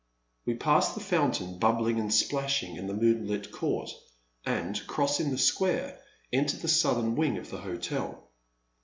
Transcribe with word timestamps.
We 0.47 0.55
passed 0.55 0.95
the 0.95 0.99
fountain, 0.99 1.59
bubbling 1.59 1.99
and 1.99 2.11
splashing 2.11 2.75
in 2.75 2.87
the 2.87 2.95
moonlit 2.95 3.51
court, 3.51 3.91
and, 4.43 4.81
crossing 4.87 5.29
the 5.29 5.37
square, 5.37 5.99
entered 6.33 6.61
the 6.61 6.67
southern 6.69 7.15
wing 7.15 7.37
of 7.37 7.51
the 7.51 7.59
hotel. 7.59 8.27